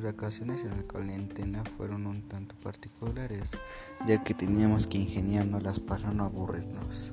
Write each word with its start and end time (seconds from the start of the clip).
vacaciones 0.00 0.64
en 0.64 0.70
la 0.70 0.82
cuarentena 0.82 1.62
fueron 1.76 2.06
un 2.06 2.22
tanto 2.22 2.54
particulares, 2.62 3.52
ya 4.06 4.22
que 4.22 4.34
teníamos 4.34 4.86
que 4.86 4.98
ingeniárnoslas 4.98 5.80
para 5.80 6.10
no 6.12 6.24
aburrirnos, 6.24 7.12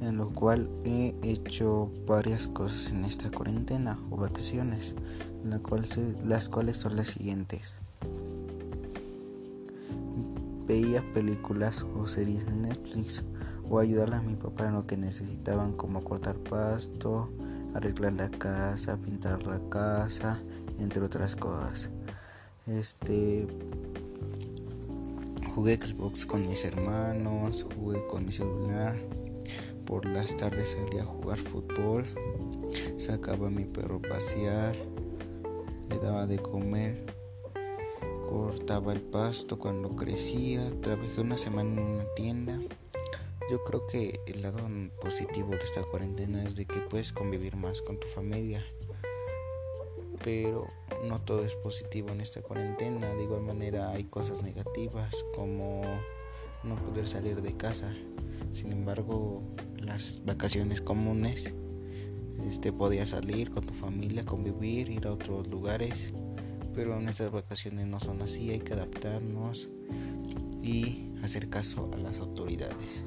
en 0.00 0.16
lo 0.16 0.30
cual 0.30 0.70
he 0.84 1.14
hecho 1.22 1.92
varias 2.06 2.46
cosas 2.46 2.92
en 2.92 3.04
esta 3.04 3.30
cuarentena 3.30 3.98
o 4.10 4.16
vacaciones, 4.16 4.94
la 5.44 5.58
cual 5.58 5.84
las 6.24 6.48
cuales 6.48 6.76
son 6.76 6.96
las 6.96 7.08
siguientes. 7.08 7.74
Veía 10.66 11.02
películas 11.12 11.84
o 11.96 12.06
series 12.06 12.46
en 12.46 12.62
Netflix 12.62 13.24
o 13.70 13.78
ayudarle 13.78 14.16
a 14.16 14.22
mi 14.22 14.34
papá 14.34 14.68
en 14.68 14.74
lo 14.74 14.86
que 14.86 14.96
necesitaban 14.96 15.72
como 15.72 16.04
cortar 16.04 16.36
pasto, 16.36 17.30
arreglar 17.74 18.14
la 18.14 18.30
casa, 18.30 18.96
pintar 18.96 19.44
la 19.46 19.60
casa, 19.68 20.40
entre 20.78 21.02
otras 21.02 21.36
cosas. 21.36 21.90
Este 22.66 23.46
jugué 25.54 25.74
Xbox 25.76 26.24
con 26.24 26.46
mis 26.46 26.64
hermanos, 26.64 27.66
jugué 27.74 28.06
con 28.06 28.26
mi 28.26 28.32
celular. 28.32 28.96
Por 29.86 30.04
las 30.06 30.36
tardes 30.36 30.76
salía 30.78 31.02
a 31.02 31.06
jugar 31.06 31.38
fútbol, 31.38 32.04
sacaba 32.98 33.48
a 33.48 33.50
mi 33.50 33.64
perro 33.64 33.96
a 34.04 34.08
pasear, 34.08 34.76
le 35.88 35.98
daba 35.98 36.26
de 36.26 36.38
comer, 36.38 37.06
cortaba 38.28 38.92
el 38.92 39.00
pasto 39.00 39.58
cuando 39.58 39.96
crecía, 39.96 40.62
trabajé 40.82 41.22
una 41.22 41.38
semana 41.38 41.72
en 41.72 41.78
una 41.78 42.04
tienda. 42.14 42.58
Yo 43.48 43.64
creo 43.64 43.86
que 43.86 44.20
el 44.26 44.42
lado 44.42 44.58
positivo 45.00 45.52
de 45.52 45.64
esta 45.64 45.82
cuarentena 45.82 46.44
es 46.44 46.54
de 46.54 46.66
que 46.66 46.80
puedes 46.80 47.14
convivir 47.14 47.56
más 47.56 47.80
con 47.80 47.98
tu 47.98 48.06
familia. 48.08 48.62
Pero 50.22 50.66
no 51.08 51.18
todo 51.22 51.42
es 51.44 51.54
positivo 51.54 52.10
en 52.10 52.20
esta 52.20 52.42
cuarentena. 52.42 53.08
De 53.14 53.22
igual 53.22 53.40
manera 53.40 53.90
hay 53.92 54.04
cosas 54.04 54.42
negativas 54.42 55.24
como 55.34 55.80
no 56.62 56.76
poder 56.76 57.08
salir 57.08 57.40
de 57.40 57.56
casa. 57.56 57.94
Sin 58.52 58.70
embargo, 58.70 59.42
las 59.78 60.20
vacaciones 60.26 60.82
comunes, 60.82 61.54
este 62.46 62.70
podía 62.70 63.06
salir 63.06 63.50
con 63.50 63.64
tu 63.64 63.72
familia, 63.72 64.26
convivir, 64.26 64.90
ir 64.90 65.06
a 65.06 65.12
otros 65.12 65.48
lugares. 65.48 66.12
Pero 66.74 66.98
en 66.98 67.08
estas 67.08 67.32
vacaciones 67.32 67.86
no 67.86 67.98
son 67.98 68.20
así, 68.20 68.50
hay 68.50 68.60
que 68.60 68.74
adaptarnos 68.74 69.70
y 70.62 71.12
hacer 71.22 71.48
caso 71.48 71.88
a 71.94 71.96
las 71.96 72.18
autoridades 72.18 73.06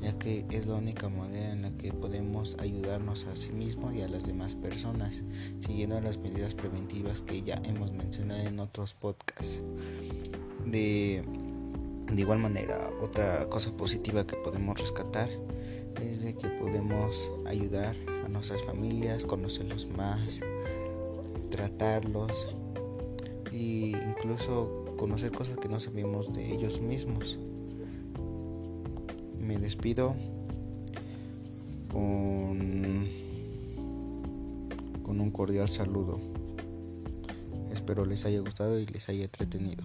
ya 0.00 0.18
que 0.18 0.44
es 0.50 0.66
la 0.66 0.74
única 0.74 1.08
manera 1.08 1.52
en 1.52 1.62
la 1.62 1.70
que 1.76 1.92
podemos 1.92 2.56
ayudarnos 2.60 3.24
a 3.26 3.36
sí 3.36 3.52
mismos 3.52 3.94
y 3.94 4.02
a 4.02 4.08
las 4.08 4.26
demás 4.26 4.54
personas, 4.54 5.22
siguiendo 5.58 6.00
las 6.00 6.18
medidas 6.18 6.54
preventivas 6.54 7.22
que 7.22 7.42
ya 7.42 7.60
hemos 7.64 7.92
mencionado 7.92 8.46
en 8.46 8.60
otros 8.60 8.94
podcasts. 8.94 9.62
De, 10.64 11.22
de 12.12 12.20
igual 12.20 12.38
manera, 12.38 12.90
otra 13.02 13.48
cosa 13.48 13.72
positiva 13.76 14.26
que 14.26 14.36
podemos 14.36 14.78
rescatar 14.78 15.30
es 16.02 16.22
de 16.22 16.34
que 16.34 16.48
podemos 16.48 17.32
ayudar 17.46 17.96
a 18.24 18.28
nuestras 18.28 18.62
familias, 18.64 19.24
conocerlos 19.24 19.86
más, 19.96 20.40
tratarlos 21.50 22.48
e 23.52 23.92
incluso 23.92 24.84
conocer 24.98 25.32
cosas 25.32 25.56
que 25.58 25.68
no 25.68 25.80
sabíamos 25.80 26.32
de 26.32 26.52
ellos 26.52 26.80
mismos 26.80 27.38
me 29.46 29.58
despido 29.58 30.16
con, 31.92 33.08
con 35.04 35.20
un 35.20 35.30
cordial 35.30 35.68
saludo. 35.68 36.20
Espero 37.72 38.04
les 38.04 38.24
haya 38.24 38.40
gustado 38.40 38.78
y 38.80 38.86
les 38.86 39.08
haya 39.08 39.24
entretenido. 39.24 39.84